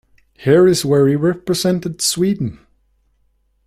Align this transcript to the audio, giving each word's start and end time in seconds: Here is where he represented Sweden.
Here 0.35 0.67
is 0.67 0.83
where 0.83 1.07
he 1.07 1.15
represented 1.15 2.01
Sweden. 2.01 2.59